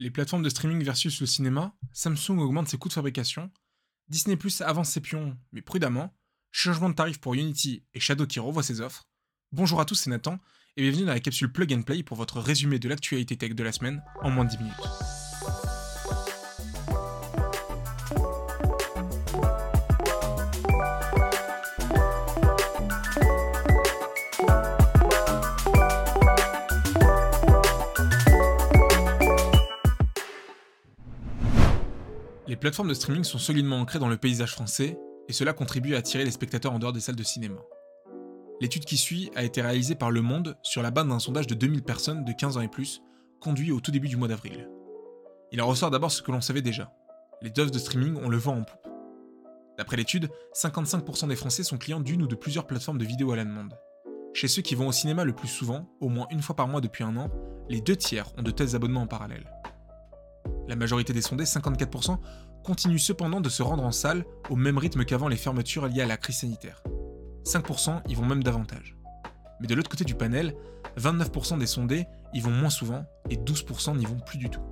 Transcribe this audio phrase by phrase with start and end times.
[0.00, 3.50] Les plateformes de streaming versus le cinéma, Samsung augmente ses coûts de fabrication,
[4.08, 6.14] Disney Plus avance ses pions, mais prudemment,
[6.52, 9.08] changement de tarif pour Unity et Shadow qui revoit ses offres.
[9.50, 10.38] Bonjour à tous, c'est Nathan,
[10.76, 13.64] et bienvenue dans la capsule Plug and Play pour votre résumé de l'actualité tech de
[13.64, 15.17] la semaine en moins de 10 minutes.
[32.68, 36.26] Plateformes de streaming sont solidement ancrées dans le paysage français, et cela contribue à attirer
[36.26, 37.56] les spectateurs en dehors des salles de cinéma.
[38.60, 41.54] L'étude qui suit a été réalisée par Le Monde sur la base d'un sondage de
[41.54, 43.00] 2000 personnes de 15 ans et plus,
[43.40, 44.68] conduit au tout début du mois d'avril.
[45.50, 46.92] Il en ressort d'abord ce que l'on savait déjà.
[47.40, 48.86] Les doses de streaming ont le vent en poupe.
[49.78, 53.36] D'après l'étude, 55% des Français sont clients d'une ou de plusieurs plateformes de vidéo à
[53.36, 53.78] la demande.
[54.34, 56.82] Chez ceux qui vont au cinéma le plus souvent, au moins une fois par mois
[56.82, 57.30] depuis un an,
[57.70, 59.50] les deux tiers ont de tels abonnements en parallèle.
[60.68, 62.18] La majorité des sondés, 54%,
[62.64, 66.06] continuent cependant de se rendre en salle au même rythme qu'avant les fermetures liées à
[66.06, 66.82] la crise sanitaire.
[67.44, 68.96] 5% y vont même davantage.
[69.60, 70.54] Mais de l'autre côté du panel,
[70.98, 74.62] 29% des sondés y vont moins souvent et 12% n'y vont plus du tout.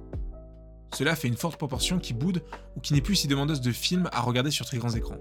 [0.95, 2.43] Cela fait une forte proportion qui boude
[2.77, 5.19] ou qui n'est plus si demandeuse de films à regarder sur très grands écrans.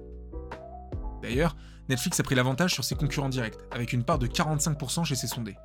[1.21, 1.55] D'ailleurs,
[1.89, 5.27] Netflix a pris l'avantage sur ses concurrents directs, avec une part de 45% chez ses
[5.27, 5.55] sondés.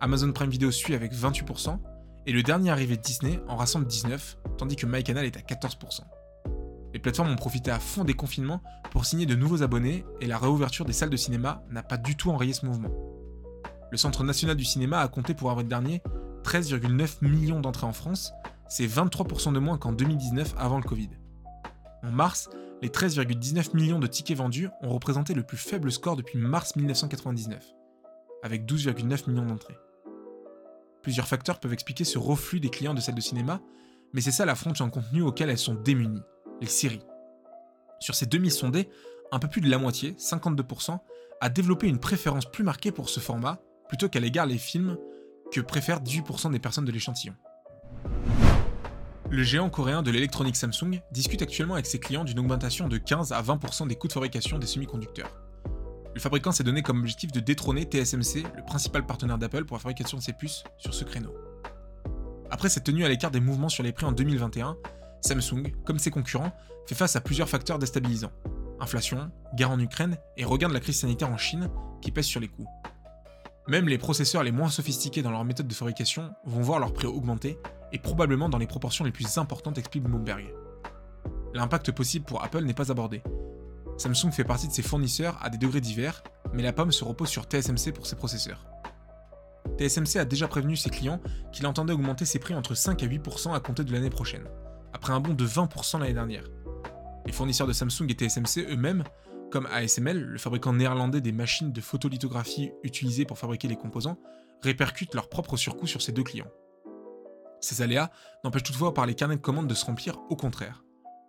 [0.00, 1.78] Amazon Prime Video suit avec 28%,
[2.26, 6.00] et le dernier arrivé de Disney en rassemble 19, tandis que MyCanal est à 14%.
[6.92, 10.38] Les plateformes ont profité à fond des confinements pour signer de nouveaux abonnés et la
[10.38, 12.90] réouverture des salles de cinéma n'a pas du tout enrayé ce mouvement.
[13.90, 16.02] Le Centre national du cinéma a compté pour avril dernier
[16.44, 18.32] 13,9 millions d'entrées en France,
[18.68, 21.10] c'est 23% de moins qu'en 2019 avant le Covid.
[22.02, 22.48] En mars,
[22.80, 27.62] les 13,19 millions de tickets vendus ont représenté le plus faible score depuis mars 1999,
[28.42, 29.76] avec 12,9 millions d'entrées.
[31.02, 33.60] Plusieurs facteurs peuvent expliquer ce reflux des clients de salles de cinéma,
[34.12, 36.22] mais c'est ça la frontière en contenu auquel elles sont démunies,
[36.60, 37.02] les séries.
[38.00, 38.88] Sur ces 2000 sondés,
[39.32, 40.98] un peu plus de la moitié, 52%,
[41.40, 44.96] a développé une préférence plus marquée pour ce format, plutôt qu'à l'égard les films,
[45.52, 47.34] que préfèrent 18% des personnes de l'échantillon.
[49.30, 53.32] Le géant coréen de l'électronique Samsung discute actuellement avec ses clients d'une augmentation de 15
[53.32, 55.36] à 20% des coûts de fabrication des semi-conducteurs.
[56.14, 59.80] Le fabricant s'est donné comme objectif de détrôner TSMC, le principal partenaire d'Apple pour la
[59.80, 61.34] fabrication de ses puces, sur ce créneau.
[62.50, 64.78] Après cette tenue à l'écart des mouvements sur les prix en 2021,
[65.20, 66.52] Samsung, comme ses concurrents,
[66.86, 68.32] fait face à plusieurs facteurs déstabilisants.
[68.80, 71.68] Inflation, guerre en Ukraine et regain de la crise sanitaire en Chine
[72.00, 72.68] qui pèsent sur les coûts.
[73.66, 77.06] Même les processeurs les moins sophistiqués dans leur méthode de fabrication vont voir leur prix
[77.06, 77.58] augmenter,
[77.92, 80.54] et probablement dans les proportions les plus importantes, explique Bloomberg.
[81.54, 83.22] L'impact possible pour Apple n'est pas abordé.
[83.98, 87.28] Samsung fait partie de ses fournisseurs à des degrés divers, mais la pomme se repose
[87.28, 88.64] sur TSMC pour ses processeurs.
[89.76, 91.20] TSMC a déjà prévenu ses clients
[91.52, 94.44] qu'il entendait augmenter ses prix entre 5 à 8% à compter de l'année prochaine
[94.98, 96.42] après un bond de 20% l'année dernière.
[97.24, 99.04] Les fournisseurs de Samsung et TSMC eux-mêmes,
[99.52, 104.18] comme ASML, le fabricant néerlandais des machines de photolithographie utilisées pour fabriquer les composants,
[104.60, 106.50] répercutent leurs propres surcoûts sur ces deux clients.
[107.60, 108.10] Ces aléas
[108.42, 110.82] n'empêchent toutefois par les carnets de commandes de se remplir, au contraire.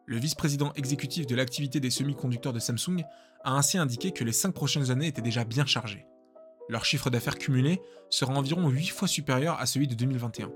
[0.08, 3.04] Le vice-président exécutif de l'activité des semi-conducteurs de Samsung
[3.44, 6.08] a ainsi indiqué que les 5 prochaines années étaient déjà bien chargées.
[6.70, 7.80] Leur chiffre d'affaires cumulé
[8.10, 10.52] sera environ 8 fois supérieur à celui de 2021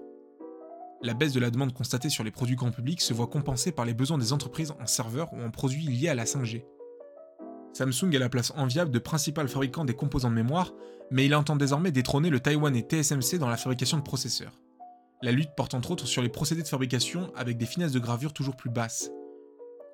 [1.03, 3.83] la baisse de la demande constatée sur les produits grand public se voit compensée par
[3.83, 6.63] les besoins des entreprises en serveurs ou en produits liés à la 5G.
[7.73, 10.73] Samsung a la place enviable de principal fabricant des composants de mémoire,
[11.11, 14.53] mais il entend désormais détrôner le Taiwan et TSMC dans la fabrication de processeurs.
[15.21, 18.31] La lutte porte entre autres sur les procédés de fabrication avec des finesses de gravure
[18.31, 19.11] toujours plus basses.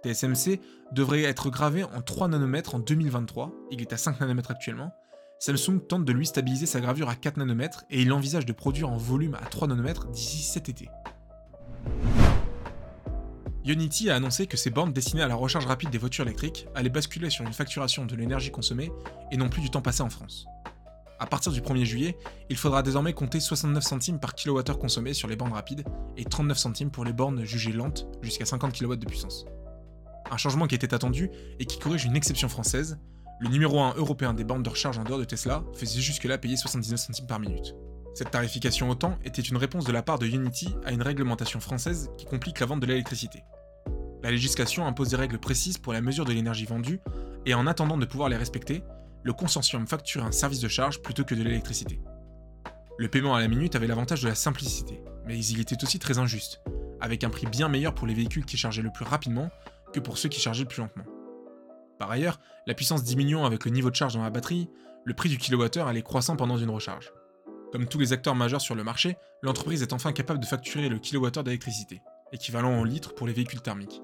[0.04, 0.60] TSMC
[0.92, 4.92] devrait être gravé en 3 nanomètres en 2023, il est à 5 nanomètres actuellement,
[5.42, 8.90] Samsung tente de lui stabiliser sa gravure à 4 nanomètres et il envisage de produire
[8.90, 10.90] en volume à 3 nanomètres d'ici cet été.
[13.66, 16.90] Unity a annoncé que ses bornes destinées à la recharge rapide des voitures électriques allaient
[16.90, 18.92] basculer sur une facturation de l'énergie consommée
[19.32, 20.46] et non plus du temps passé en France.
[21.20, 22.18] À partir du 1er juillet,
[22.50, 25.86] il faudra désormais compter 69 centimes par kilowattheure consommé sur les bornes rapides
[26.18, 29.46] et 39 centimes pour les bornes jugées lentes jusqu'à 50 kW de puissance.
[30.32, 33.00] Un changement qui était attendu et qui corrige une exception française,
[33.40, 36.58] le numéro 1 européen des bornes de recharge en dehors de Tesla faisait jusque-là payer
[36.58, 37.74] 79 centimes par minute.
[38.14, 41.62] Cette tarification au temps était une réponse de la part de Unity à une réglementation
[41.62, 43.44] française qui complique la vente de l'électricité.
[44.24, 47.00] La législation impose des règles précises pour la mesure de l'énergie vendue,
[47.46, 48.84] et en attendant de pouvoir les respecter,
[49.24, 52.02] le consortium facture un service de charge plutôt que de l'électricité.
[52.98, 56.18] Le paiement à la minute avait l'avantage de la simplicité, mais il était aussi très
[56.18, 56.62] injuste,
[57.00, 59.50] avec un prix bien meilleur pour les véhicules qui chargeaient le plus rapidement
[59.94, 61.06] que pour ceux qui chargeaient le plus lentement.
[62.00, 64.70] Par ailleurs, la puissance diminuant avec le niveau de charge dans la batterie,
[65.04, 67.12] le prix du kilowattheure allait croissant pendant une recharge.
[67.72, 70.98] Comme tous les acteurs majeurs sur le marché, l'entreprise est enfin capable de facturer le
[70.98, 72.02] kilowattheure d'électricité,
[72.32, 74.02] équivalent en litres pour les véhicules thermiques.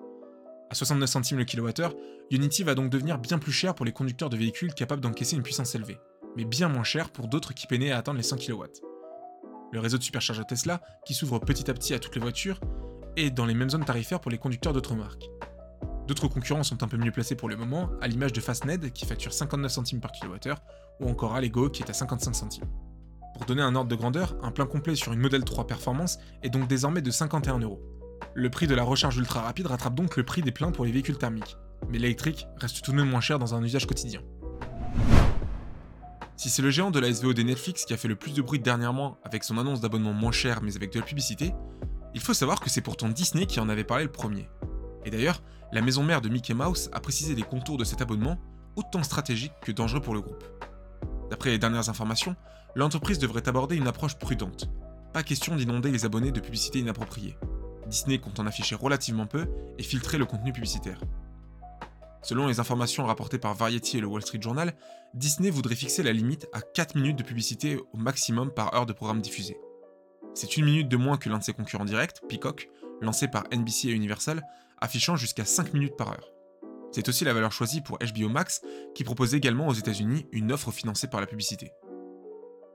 [0.69, 1.95] À 69 centimes le kilowattheure,
[2.31, 5.43] Unity va donc devenir bien plus cher pour les conducteurs de véhicules capables d'encaisser une
[5.43, 5.97] puissance élevée,
[6.35, 8.65] mais bien moins cher pour d'autres qui peinaient à atteindre les 5 kW.
[9.71, 12.59] Le réseau de superchargeurs Tesla, qui s'ouvre petit à petit à toutes les voitures,
[13.15, 15.29] est dans les mêmes zones tarifaires pour les conducteurs d'autres marques.
[16.07, 19.05] D'autres concurrents sont un peu mieux placés pour le moment, à l'image de Fastned qui
[19.05, 20.61] facture 59 centimes par kilowattheure,
[20.99, 22.67] ou encore Allego qui est à 55 centimes.
[23.33, 26.49] Pour donner un ordre de grandeur, un plein complet sur une Model 3 Performance est
[26.49, 27.81] donc désormais de 51 euros.
[28.33, 30.91] Le prix de la recharge ultra rapide rattrape donc le prix des pleins pour les
[30.91, 31.57] véhicules thermiques,
[31.89, 34.21] mais l'électrique reste tout de même moins cher dans un usage quotidien.
[36.37, 38.59] Si c'est le géant de la SVOD Netflix qui a fait le plus de bruit
[38.59, 41.53] dernièrement avec son annonce d'abonnement moins cher mais avec de la publicité,
[42.13, 44.47] il faut savoir que c'est pourtant Disney qui en avait parlé le premier.
[45.05, 45.41] Et d'ailleurs,
[45.71, 48.37] la maison mère de Mickey Mouse a précisé les contours de cet abonnement,
[48.75, 50.43] autant stratégique que dangereux pour le groupe.
[51.29, 52.35] D'après les dernières informations,
[52.75, 54.69] l'entreprise devrait aborder une approche prudente.
[55.13, 57.37] Pas question d'inonder les abonnés de publicité inappropriée.
[57.87, 59.47] Disney compte en afficher relativement peu
[59.77, 60.99] et filtrer le contenu publicitaire.
[62.21, 64.73] Selon les informations rapportées par Variety et le Wall Street Journal,
[65.13, 68.93] Disney voudrait fixer la limite à 4 minutes de publicité au maximum par heure de
[68.93, 69.57] programme diffusé.
[70.33, 72.67] C'est une minute de moins que l'un de ses concurrents directs, Peacock,
[73.01, 74.43] lancé par NBC et Universal,
[74.79, 76.31] affichant jusqu'à 5 minutes par heure.
[76.91, 78.61] C'est aussi la valeur choisie pour HBO Max,
[78.93, 81.71] qui propose également aux États-Unis une offre financée par la publicité.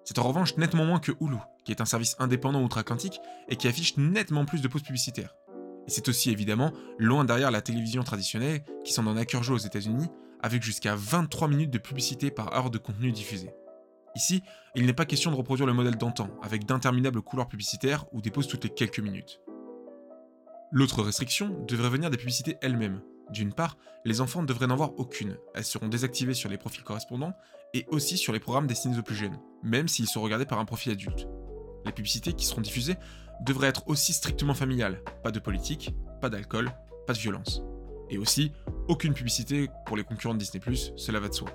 [0.04, 3.68] C'est en revanche nettement moins que Hulu, qui est un service indépendant outre-Atlantique et qui
[3.68, 5.36] affiche nettement plus de pauses publicitaires.
[5.86, 9.56] Et c'est aussi évidemment loin derrière la télévision traditionnelle, qui s'en donne à cœur joie
[9.56, 10.08] aux États-Unis,
[10.42, 13.50] avec jusqu'à 23 minutes de publicité par heure de contenu diffusé.
[14.16, 14.42] Ici,
[14.74, 18.30] il n'est pas question de reproduire le modèle d'antan, avec d'interminables couloirs publicitaires ou des
[18.30, 19.40] pauses toutes les quelques minutes.
[20.72, 23.00] L'autre restriction devrait venir des publicités elles-mêmes,
[23.30, 27.32] d'une part, les enfants devraient n'en voir aucune, elles seront désactivées sur les profils correspondants
[27.74, 30.64] et aussi sur les programmes destinés aux plus jeunes, même s'ils sont regardés par un
[30.64, 31.28] profil adulte.
[31.84, 32.96] Les publicités qui seront diffusées
[33.40, 36.70] devraient être aussi strictement familiales, pas de politique, pas d'alcool,
[37.06, 37.62] pas de violence.
[38.08, 38.52] Et aussi,
[38.88, 40.62] aucune publicité pour les concurrents de Disney⁇
[40.96, 41.48] cela va de soi.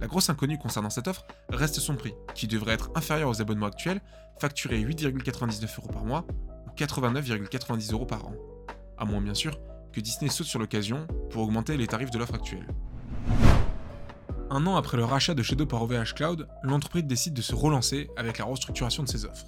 [0.00, 3.66] La grosse inconnue concernant cette offre reste son prix, qui devrait être inférieur aux abonnements
[3.66, 4.02] actuels,
[4.38, 6.26] facturés 8,99 euros par mois
[6.72, 8.34] ou 89,90 euros par an.
[8.98, 9.58] À moins bien sûr
[9.92, 12.66] que Disney saute sur l'occasion pour augmenter les tarifs de l'offre actuelle.
[14.50, 18.10] Un an après le rachat de Shadow par OVH Cloud, l'entreprise décide de se relancer
[18.16, 19.46] avec la restructuration de ses offres.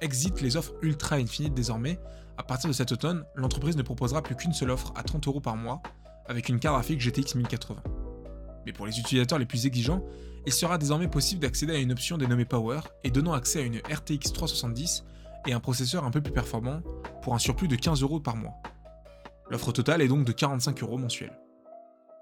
[0.00, 1.98] Exit les offres ultra infinites désormais,
[2.36, 5.40] à partir de cet automne, l'entreprise ne proposera plus qu'une seule offre à 30 euros
[5.40, 5.82] par mois,
[6.26, 7.82] avec une carte graphique GTX 1080.
[8.64, 10.04] Mais pour les utilisateurs les plus exigeants,
[10.46, 13.78] il sera désormais possible d'accéder à une option dénommée Power et donnant accès à une
[13.78, 15.04] RTX 370
[15.46, 16.80] et un processeur un peu plus performant
[17.22, 18.54] pour un surplus de 15 euros par mois.
[19.50, 21.38] L'offre totale est donc de 45 euros mensuels.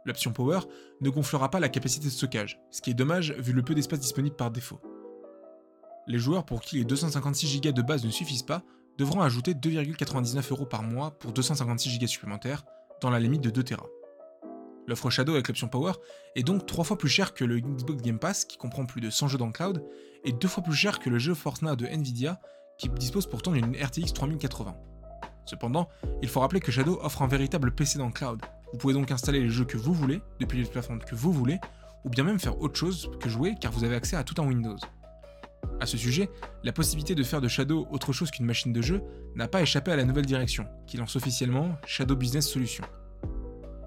[0.04, 0.60] L'option Power
[1.00, 3.98] ne gonflera pas la capacité de stockage, ce qui est dommage vu le peu d'espace
[3.98, 4.80] disponible par défaut.
[6.06, 8.62] Les joueurs pour qui les 256 Go de base ne suffisent pas
[8.98, 12.64] devront ajouter 2,99 euros par mois pour 256 Go supplémentaires,
[13.00, 13.86] dans la limite de 2 Tera.
[14.86, 15.94] L'offre Shadow avec l'option Power
[16.36, 19.10] est donc 3 fois plus chère que le Xbox Game Pass qui comprend plus de
[19.10, 19.84] 100 jeux dans le cloud,
[20.22, 22.40] et 2 fois plus cher que le jeu Now de Nvidia
[22.78, 24.74] qui dispose pourtant d'une RTX 3080.
[25.46, 25.88] Cependant,
[26.22, 28.40] il faut rappeler que Shadow offre un véritable PC dans le cloud.
[28.72, 31.58] Vous pouvez donc installer les jeux que vous voulez, depuis les plateformes que vous voulez,
[32.04, 34.46] ou bien même faire autre chose que jouer car vous avez accès à tout un
[34.46, 34.76] Windows.
[35.80, 36.30] A ce sujet,
[36.64, 39.02] la possibilité de faire de Shadow autre chose qu'une machine de jeu
[39.34, 42.84] n'a pas échappé à la nouvelle direction, qui lance officiellement Shadow Business Solutions.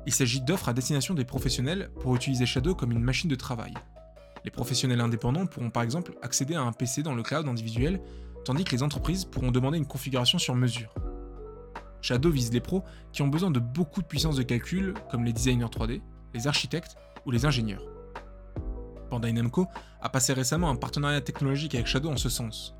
[0.05, 3.73] Il s'agit d'offres à destination des professionnels pour utiliser Shadow comme une machine de travail.
[4.45, 7.99] Les professionnels indépendants pourront par exemple accéder à un PC dans le cloud individuel,
[8.45, 10.93] tandis que les entreprises pourront demander une configuration sur mesure.
[12.01, 15.33] Shadow vise les pros qui ont besoin de beaucoup de puissance de calcul, comme les
[15.33, 16.01] designers 3D,
[16.33, 17.83] les architectes ou les ingénieurs.
[19.09, 19.67] Bandai Namco
[20.01, 22.75] a passé récemment un partenariat technologique avec Shadow en ce sens.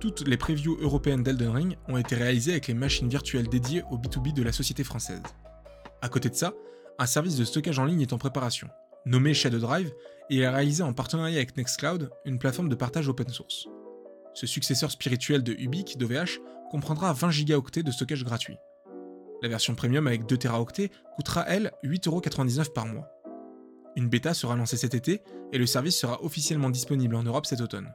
[0.00, 3.98] Toutes les previews européennes d'Elden Ring ont été réalisées avec les machines virtuelles dédiées au
[3.98, 5.22] B2B de la société française.
[6.02, 6.52] A côté de ça,
[6.98, 8.68] un service de stockage en ligne est en préparation,
[9.06, 9.92] nommé Shadow Drive,
[10.30, 13.66] et est réalisé en partenariat avec Nextcloud, une plateforme de partage open source.
[14.38, 16.38] Ce successeur spirituel de Ubique d'OVH
[16.70, 18.56] comprendra 20 Go de stockage gratuit.
[19.42, 23.08] La version premium avec 2 Teraoctets coûtera elle 8,99€ par mois.
[23.96, 27.60] Une bêta sera lancée cet été et le service sera officiellement disponible en Europe cet
[27.60, 27.92] automne.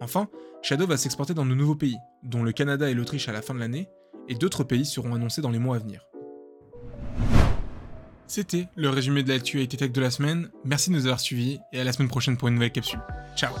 [0.00, 0.28] Enfin,
[0.62, 3.52] Shadow va s'exporter dans de nouveaux pays, dont le Canada et l'Autriche à la fin
[3.52, 3.88] de l'année,
[4.28, 6.06] et d'autres pays seront annoncés dans les mois à venir.
[8.28, 11.80] C'était le résumé de l'actualité tech de la semaine, merci de nous avoir suivis et
[11.80, 13.00] à la semaine prochaine pour une nouvelle capsule.
[13.34, 13.52] Ciao